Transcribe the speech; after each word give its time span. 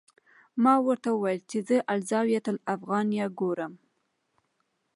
ما 0.63 0.73
ورته 0.87 1.09
وویل 1.13 1.41
چې 1.49 1.57
زه 1.67 1.77
الزاویة 1.93 2.41
الافغانیه 2.53 3.27
ګورم. 3.39 3.73